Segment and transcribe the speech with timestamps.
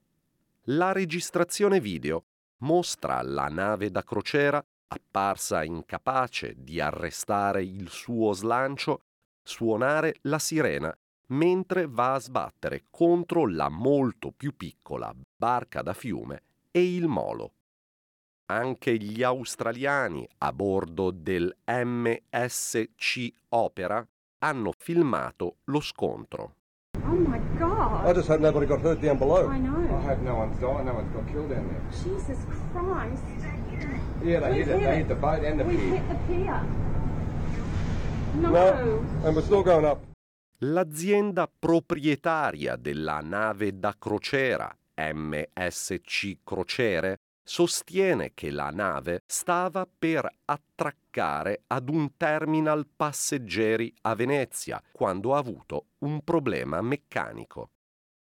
[0.63, 2.23] La registrazione video
[2.57, 9.01] mostra la nave da crociera, apparsa incapace di arrestare il suo slancio,
[9.43, 10.95] suonare la sirena
[11.31, 16.41] mentre va a sbattere contro la molto più piccola barca da fiume
[16.71, 17.53] e il molo.
[18.51, 24.05] Anche gli australiani a bordo del MSC Opera
[24.39, 26.55] hanno filmato lo scontro.
[27.05, 28.05] Oh my god!
[28.09, 29.49] I just hope nobody got hurt down below.
[29.51, 29.77] I know.
[29.77, 31.81] I hope no one's died, no one's got killed down there.
[32.03, 32.37] Jesus
[32.73, 33.23] Christ!
[34.23, 34.79] Yeah, they We hit it.
[34.81, 35.95] They hit the boat and the we pier.
[35.95, 36.61] hit the pier.
[38.35, 38.49] No.
[38.51, 40.08] No, and we're still going up.
[40.63, 51.63] L'azienda proprietaria della nave da crociera MSC Crociere sostiene che la nave stava per attraccare
[51.67, 57.69] ad un terminal passeggeri a Venezia quando ha avuto un problema meccanico.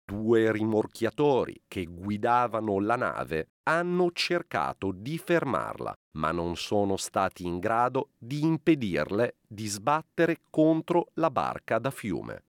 [0.09, 7.59] Due rimorchiatori che guidavano la nave hanno cercato di fermarla, ma non sono stati in
[7.59, 12.45] grado di impedirle di sbattere contro la barca da fiume.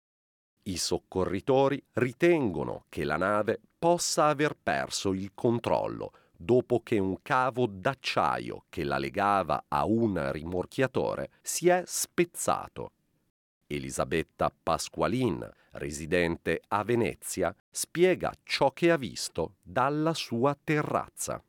[0.64, 7.68] I soccorritori ritengono che la nave possa aver perso il controllo dopo che un cavo
[7.68, 12.94] d'acciaio che la legava a un rimorchiatore si è spezzato.
[13.75, 21.44] Elisabetta Pasqualin, residente a Venezia, spiega ciò che ha visto dalla sua terrazza.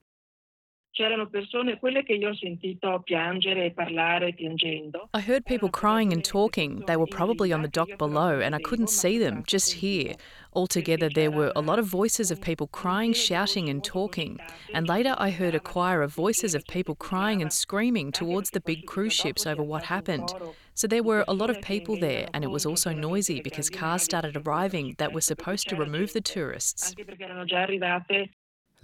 [0.95, 5.09] C'erano persone, quelle che io ho sentito piangere e parlare piangendo.
[5.13, 6.85] I heard people crying and talking.
[6.87, 10.15] They were probably on the dock below, and I couldn't see them, just hear.
[10.53, 14.39] Altogether, there were a lot of voices of people crying, shouting, and talking.
[14.73, 18.61] And later, I heard a choir of voices of people crying and screaming towards the
[18.61, 20.33] big cruise ships over what happened.
[20.75, 24.05] So there were a lot of people there, and it was also noisy because cars
[24.05, 26.95] started arriving that were supposed to remove the tourists.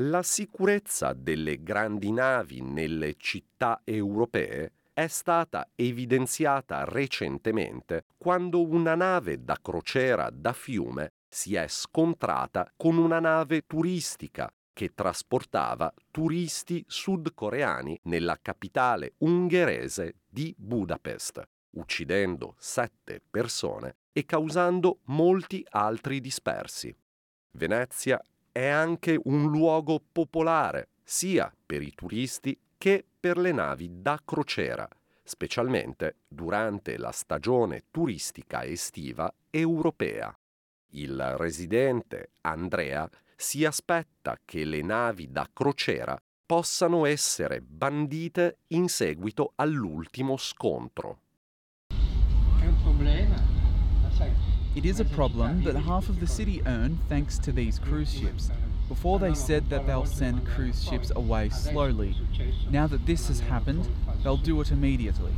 [0.02, 9.44] La sicurezza delle grandi navi nelle città europee è stata evidenziata recentemente quando una nave
[9.44, 18.00] da crociera da fiume si è scontrata con una nave turistica che trasportava turisti sudcoreani
[18.04, 26.96] nella capitale ungherese di Budapest, uccidendo sette persone e causando molti altri dispersi.
[27.52, 28.18] Venezia
[28.52, 34.88] è anche un luogo popolare sia per i turisti che per le navi da crociera,
[35.22, 40.34] specialmente durante la stagione turistica estiva europea.
[40.92, 49.52] Il residente Andrea si aspetta che le navi da crociera possano essere bandite in seguito
[49.54, 51.20] all'ultimo scontro.
[51.88, 53.29] È un problema.
[54.82, 58.50] It is a problem that half of the city earn thanks to these cruise ships.
[58.88, 62.16] Before they said that they'll send cruise ships away slowly.
[62.70, 63.86] Now that this has happened,
[64.22, 65.34] they'll do it immediately.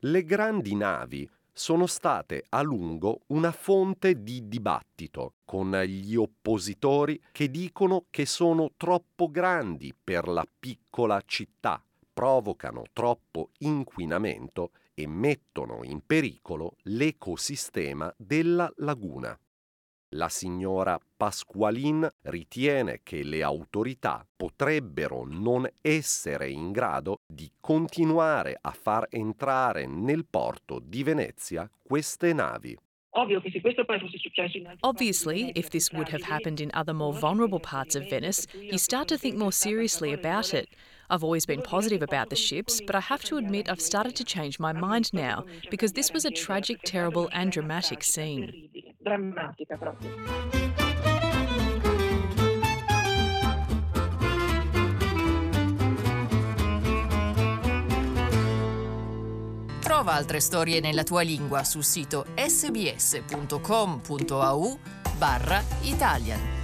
[0.00, 7.48] Le grandi navi sono state a lungo una fonte di dibattito con gli oppositori che
[7.52, 11.80] dicono che sono troppo grandi per la piccola città,
[12.12, 19.36] provocano troppo inquinamento e mettono in pericolo l'ecosistema della laguna.
[20.14, 28.70] La signora Pasqualin ritiene che le autorità potrebbero non essere in grado di continuare a
[28.70, 32.78] far entrare nel porto di Venezia queste navi.
[33.16, 36.60] Ovvio che se questo poi fosse successo in altri Obviously, if this would have happened
[36.60, 40.68] in other more vulnerable parts of Venice, you start to think more seriously about it.
[41.10, 44.24] I've always been positive about the ships, but I have to admit I've started to
[44.24, 48.68] change my mind now because this was a tragic, terrible, and dramatic scene.
[60.14, 63.58] Altre storie nella tua lingua sul sito sbs.com.au
[65.18, 66.63] barra Italian.